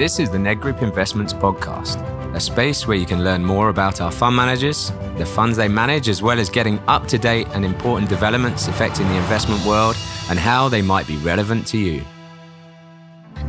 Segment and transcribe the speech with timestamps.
[0.00, 2.00] This is the Nedgroup Investments Podcast,
[2.34, 6.08] a space where you can learn more about our fund managers, the funds they manage,
[6.08, 9.96] as well as getting up to date and important developments affecting the investment world
[10.30, 12.02] and how they might be relevant to you.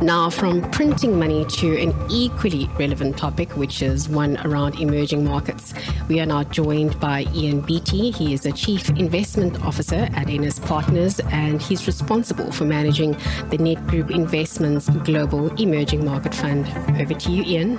[0.02, 5.74] Now, from printing money to an equally relevant topic, which is one around emerging markets,
[6.08, 8.10] we are now joined by Ian Beattie.
[8.10, 13.12] He is a Chief Investment Officer at NS Partners and he's responsible for managing
[13.50, 16.66] the Nedgroup Investments Global Emerging Market Fund.
[17.00, 17.78] Over to you, Ian.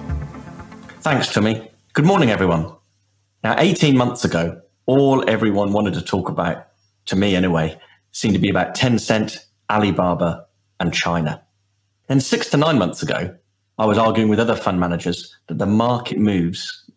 [1.02, 1.70] Thanks, Tommy.
[1.92, 2.74] Good morning, everyone.
[3.44, 6.68] Now, 18 months ago, all everyone wanted to talk about,
[7.08, 7.78] to me anyway,
[8.14, 10.46] seemed to be about Tencent, Alibaba,
[10.80, 11.44] and China.
[12.10, 13.36] And six to nine months ago,
[13.78, 16.90] I was arguing with other fund managers that the market moves,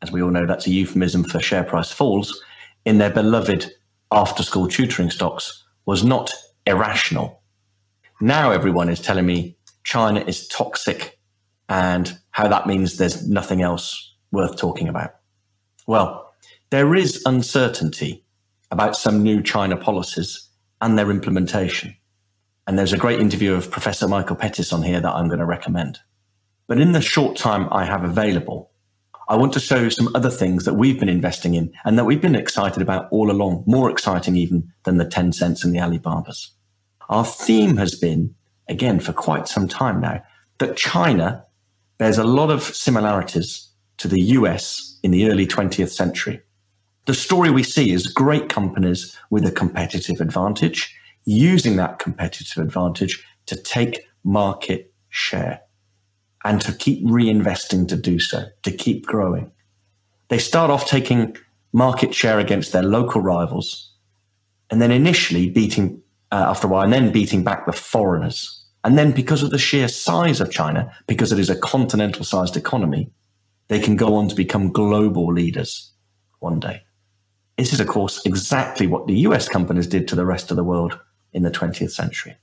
[0.00, 2.42] as we all know, that's a euphemism for share price falls,
[2.84, 3.70] in their beloved
[4.10, 6.32] after school tutoring stocks was not
[6.66, 7.42] irrational.
[8.20, 11.18] Now everyone is telling me China is toxic
[11.68, 15.16] and how that means there's nothing else worth talking about.
[15.86, 16.32] Well,
[16.70, 18.24] there is uncertainty
[18.70, 20.48] about some new China policies
[20.80, 21.96] and their implementation.
[22.66, 25.44] And there's a great interview of Professor Michael Pettis on here that I'm going to
[25.44, 25.98] recommend.
[26.68, 28.70] But in the short time I have available,
[29.28, 32.04] I want to show you some other things that we've been investing in and that
[32.04, 36.50] we've been excited about all along, more exciting even than the Tencents and the Alibabas.
[37.08, 38.34] Our theme has been,
[38.68, 40.22] again, for quite some time now,
[40.58, 41.44] that China
[41.98, 43.68] bears a lot of similarities
[43.98, 46.40] to the US in the early 20th century.
[47.06, 53.24] The story we see is great companies with a competitive advantage using that competitive advantage
[53.46, 55.60] to take market share
[56.44, 59.52] and to keep reinvesting to do so, to keep growing.
[60.28, 61.36] They start off taking
[61.72, 63.92] market share against their local rivals
[64.70, 68.64] and then initially beating, uh, after a while, and then beating back the foreigners.
[68.84, 72.56] And then because of the sheer size of China, because it is a continental sized
[72.56, 73.10] economy,
[73.68, 75.92] they can go on to become global leaders
[76.40, 76.82] one day.
[77.56, 80.64] This is, of course, exactly what the US companies did to the rest of the
[80.64, 80.98] world
[81.32, 82.36] in the 20th century.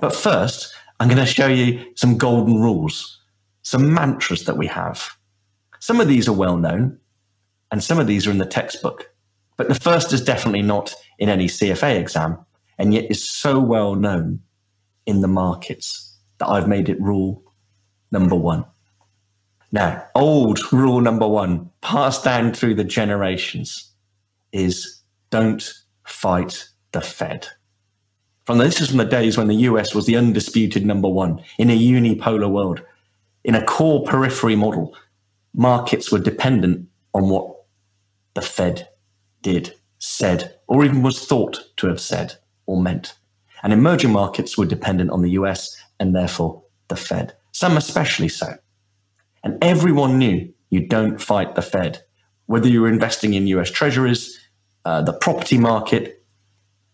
[0.00, 3.20] But first, I'm going to show you some golden rules,
[3.62, 5.16] some mantras that we have.
[5.80, 6.98] Some of these are well known,
[7.70, 9.10] and some of these are in the textbook.
[9.56, 12.38] But the first is definitely not in any CFA exam,
[12.78, 14.40] and yet is so well known
[15.06, 17.42] in the markets that I've made it rule
[18.10, 18.64] number one.
[19.72, 23.92] Now, old rule number one, passed down through the generations,
[24.52, 25.72] is don't
[26.04, 27.48] fight the Fed.
[28.46, 31.68] From this is from the days when the US was the undisputed number one in
[31.68, 32.80] a unipolar world.
[33.42, 34.96] In a core periphery model,
[35.52, 37.64] markets were dependent on what
[38.34, 38.88] the Fed
[39.42, 42.36] did, said, or even was thought to have said
[42.66, 43.14] or meant.
[43.64, 48.54] And emerging markets were dependent on the US and therefore the Fed, some especially so.
[49.42, 52.04] And everyone knew you don't fight the Fed,
[52.46, 54.38] whether you were investing in US treasuries,
[54.84, 56.24] uh, the property market,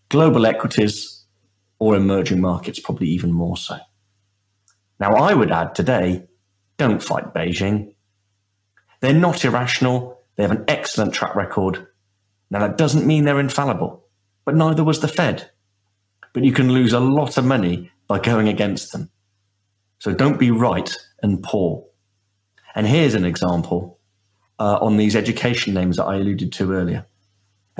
[0.09, 1.12] global equities,
[1.79, 3.77] or emerging markets, probably even more so.
[4.99, 6.27] Now, I would add today
[6.77, 7.93] don't fight Beijing.
[9.01, 11.87] They're not irrational, they have an excellent track record.
[12.49, 14.05] Now, that doesn't mean they're infallible,
[14.45, 15.51] but neither was the Fed.
[16.33, 19.11] But you can lose a lot of money by going against them.
[19.99, 21.85] So don't be right and poor.
[22.75, 23.99] And here's an example
[24.59, 27.05] uh, on these education names that I alluded to earlier.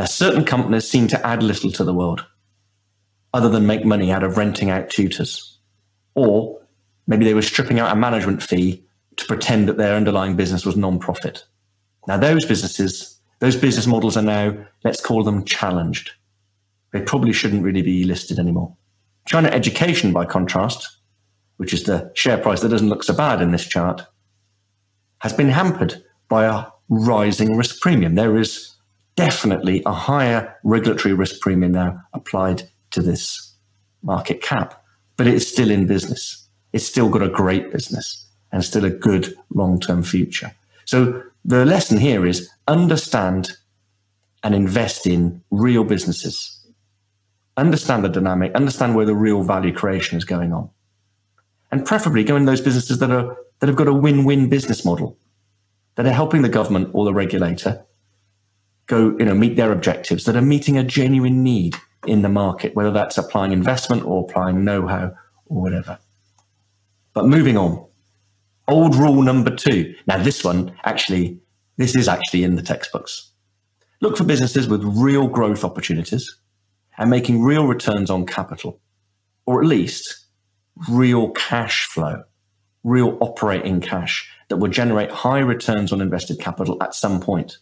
[0.05, 2.25] Certain companies seem to add little to the world
[3.33, 5.57] other than make money out of renting out tutors.
[6.15, 6.61] Or
[7.07, 8.83] maybe they were stripping out a management fee
[9.17, 11.43] to pretend that their underlying business was non-profit.
[12.07, 16.11] Now those businesses, those business models are now, let's call them challenged.
[16.91, 18.75] They probably shouldn't really be listed anymore.
[19.25, 20.97] China Education, by contrast,
[21.57, 24.01] which is the share price that doesn't look so bad in this chart,
[25.19, 28.15] has been hampered by a rising risk premium.
[28.15, 28.75] There is
[29.15, 33.53] definitely a higher regulatory risk premium now applied to this
[34.01, 34.83] market cap,
[35.17, 36.47] but it's still in business.
[36.71, 40.51] It's still got a great business and still a good long term future.
[40.85, 43.51] So the lesson here is understand
[44.43, 46.59] and invest in real businesses.
[47.55, 50.69] Understand the dynamic, understand where the real value creation is going on.
[51.71, 55.17] And preferably go in those businesses that are that have got a win-win business model,
[55.95, 57.85] that are helping the government or the regulator
[58.87, 62.75] go, you know, meet their objectives, that are meeting a genuine need in the market,
[62.75, 65.13] whether that's applying investment or applying know how
[65.45, 65.99] or whatever.
[67.13, 67.85] But moving on,
[68.67, 69.93] old rule number two.
[70.07, 71.39] Now, this one actually,
[71.77, 73.31] this is actually in the textbooks.
[74.01, 76.37] Look for businesses with real growth opportunities
[76.97, 78.79] and making real returns on capital,
[79.45, 80.25] or at least
[80.89, 82.23] real cash flow.
[82.83, 87.57] real operating cash that will generate high returns on invested capital at some point.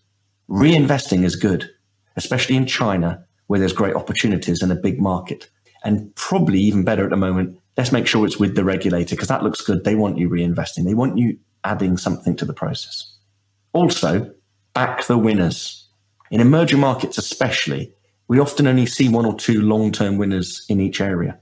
[0.50, 1.70] Reinvesting is good,
[2.16, 5.50] especially in China, where there's great opportunities and a big market.
[5.84, 9.28] And probably even better at the moment, let's make sure it's with the regulator because
[9.28, 9.84] that looks good.
[9.84, 13.14] They want you reinvesting, they want you adding something to the process.
[13.74, 14.34] Also,
[14.74, 15.86] back the winners.
[16.32, 17.94] In emerging markets, especially,
[18.30, 21.38] we often only see one or two long term winners in each area.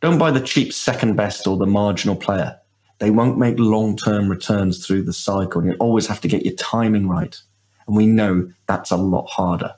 [0.00, 2.58] Don't buy the cheap second best or the marginal player.
[2.98, 5.64] They won't make long term returns through the cycle.
[5.64, 7.40] You always have to get your timing right.
[7.86, 9.76] And we know that's a lot harder.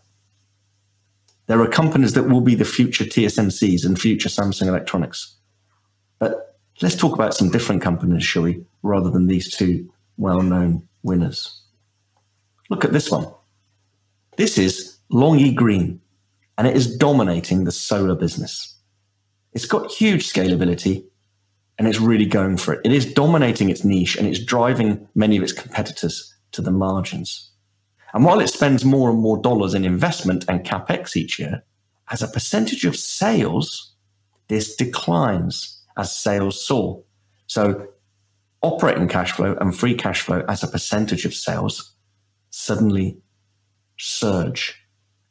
[1.52, 5.36] There are companies that will be the future TSMCs and future Samsung Electronics.
[6.18, 10.88] But let's talk about some different companies, shall we, rather than these two well known
[11.02, 11.60] winners.
[12.70, 13.26] Look at this one.
[14.38, 16.00] This is LONGi Green,
[16.56, 18.74] and it is dominating the solar business.
[19.52, 21.04] It's got huge scalability
[21.78, 22.80] and it's really going for it.
[22.82, 27.51] It is dominating its niche and it's driving many of its competitors to the margins.
[28.12, 31.64] And while it spends more and more dollars in investment and capex each year,
[32.10, 33.94] as a percentage of sales,
[34.48, 37.02] this declines as sales soar.
[37.46, 37.88] So
[38.62, 41.94] operating cash flow and free cash flow as a percentage of sales
[42.50, 43.18] suddenly
[43.98, 44.78] surge.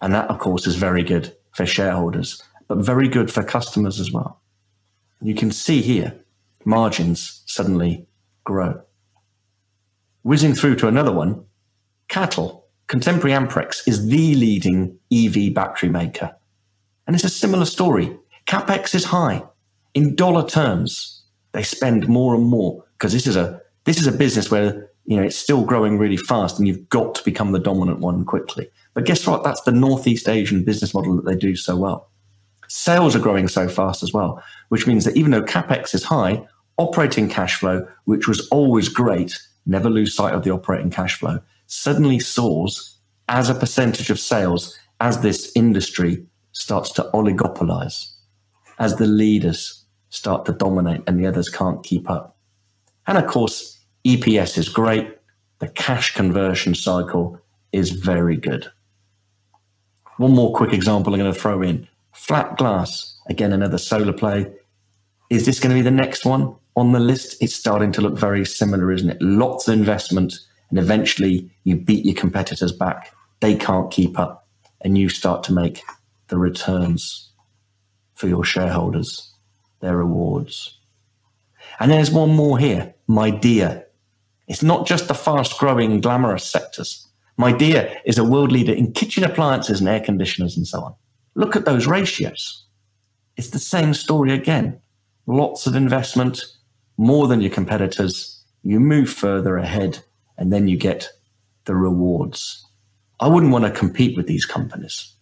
[0.02, 4.12] And that, of course, is very good for shareholders, but very good for customers as
[4.12, 4.42] well.
[5.22, 6.16] You can see here
[6.66, 8.08] margins suddenly
[8.44, 8.82] grow.
[10.24, 11.46] Whizzing through to another one,
[12.10, 12.61] CATL,
[12.92, 16.36] Contemporary Amperex, is the leading EV battery maker.
[17.08, 18.20] And it's a similar story.
[18.48, 19.44] CapEx is high.
[19.94, 21.24] In dollar terms,
[21.54, 25.16] they spend more and more because this is a this is a business where you
[25.16, 28.70] know it's still growing really fast and you've got to become the dominant one quickly.
[28.94, 29.46] But guess what?
[29.46, 32.10] That's the Northeast Asian business model that they do so well.
[32.68, 36.46] Sales are growing so fast as well, which means that even though capex is high,
[36.76, 41.40] operating cash flow, which was always great, never lose sight of the operating cash flow,
[41.72, 42.98] suddenly soars
[43.30, 48.14] as a percentage of sales as this industry starts to oligopolize,
[48.78, 52.38] as the leaders start to dominate and the others can't keep up.
[53.08, 55.18] And of course, EPS is great.
[55.60, 57.40] The cash conversion cycle
[57.72, 58.70] is very good.
[60.18, 63.18] One more quick example I'm going to throw in flat glass.
[63.30, 64.52] Again, another solar play.
[65.30, 66.56] Is this going to be the next one?
[66.76, 69.22] on the list, it's starting to look very similar, isn't it?
[69.22, 70.34] Lots of investment,
[70.72, 73.14] and eventually you beat your competitors back.
[73.42, 74.48] They can't keep up,
[74.82, 75.84] and you start to make
[76.30, 77.32] the returns
[78.16, 79.34] for your shareholders,
[79.82, 80.80] their rewards.
[81.80, 83.84] And there's one more here Midea.
[84.48, 87.08] It's not just the fast growing, glamorous sectors.
[87.40, 90.96] Midea is a world leader in kitchen appliances and air conditioners and so on.
[91.36, 92.66] Look at those ratios.
[93.38, 94.80] It's the same story again.
[95.26, 96.44] Lots of investment,
[96.98, 100.04] more than your competitors, you move further ahead,
[100.38, 101.10] and then you get
[101.66, 102.66] the rewards.
[103.20, 105.14] I wouldn't want to compete with these companies.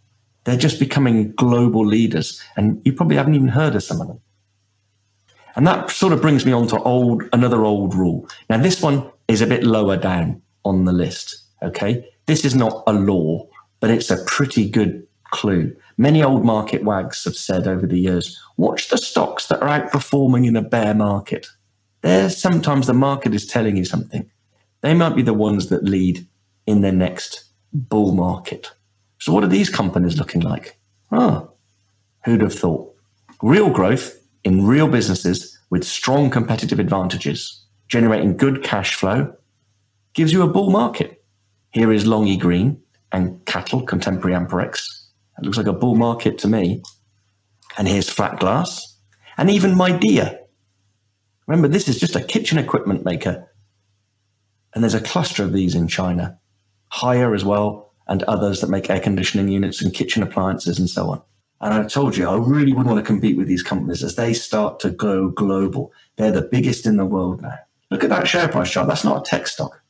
[0.45, 4.21] They're just becoming global leaders, and you probably haven't even heard of some of them.
[5.55, 8.29] And that sort of brings me on to old another old rule.
[8.49, 11.43] Now, this one is a bit lower down on the list.
[11.61, 13.47] Okay, this is not a law,
[13.79, 15.75] but it's a pretty good clue.
[15.97, 20.47] Many old market wags have said over the years, watch the stocks that are outperforming
[20.47, 21.47] in a bear market.
[22.01, 24.29] There, sometimes the market is telling you something.
[24.81, 26.25] They might be the ones that lead
[26.65, 27.43] in the next
[27.73, 28.71] bull market.
[29.19, 30.79] So, what are these companies looking like?
[31.11, 31.51] Oh,
[32.25, 32.93] who'd have thought?
[33.41, 39.33] Real growth in real businesses with strong competitive advantages, generating good cash flow,
[40.13, 41.23] gives you a bull market.
[41.71, 42.81] Here is LONGi Green
[43.11, 45.07] and CATL Contemporary Amperex.
[45.37, 46.81] It looks like a bull market to me.
[47.77, 48.97] And here's Flat Glass
[49.37, 50.39] and even Midea
[51.49, 53.51] Remember, this is just a kitchen equipment maker.
[54.73, 56.39] And there's a cluster of these in China,
[56.91, 61.09] Haier as well, and others that make air conditioning units and kitchen appliances and so
[61.09, 61.21] on.
[61.61, 64.33] And I told you, I really wouldn't want to compete with these companies as they
[64.33, 65.91] start to go global.
[66.15, 67.57] They're the biggest in the world now.
[67.91, 68.87] Look at that share price chart.
[68.87, 69.81] That's not a tech stock.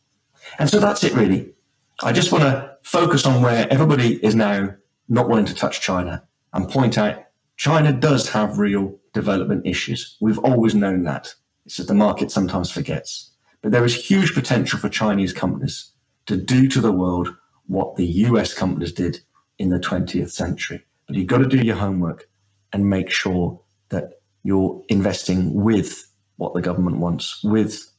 [0.58, 1.54] And so that's it, really.
[2.02, 4.74] I just want to focus on where everybody is now
[5.10, 7.24] not wanting to touch China and point out
[7.58, 10.18] China does have real development issues.
[10.22, 11.34] We've always known that.
[11.66, 13.29] It's just the market sometimes forgets.
[13.62, 15.92] But there is huge potential for Chinese companies
[16.28, 17.36] to do to the world
[17.68, 19.20] what the US companies did
[19.58, 20.86] in the 20th century.
[21.08, 22.30] But you've got to do your homework
[22.72, 27.92] and make sure that you're investing with what the government wants, with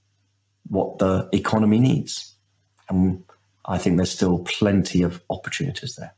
[0.68, 2.34] what the economy needs.
[2.88, 3.24] And
[3.64, 6.14] I think there's still plenty of opportunities there.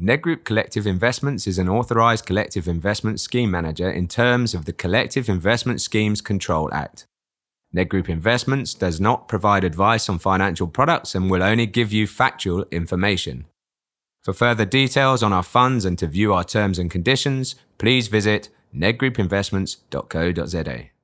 [0.00, 5.28] Nedgroup Collective Investments is an authorized collective investment scheme manager in terms of the Collective
[5.28, 7.06] Investment Schemes Control Act.
[7.76, 12.64] Nedgroup Investments does not provide advice on financial products and will only give you factual
[12.70, 13.44] information.
[14.24, 18.48] For further details on our funds and to view our terms and conditions, please visit
[18.74, 20.95] nedgroupinvestments.co.za.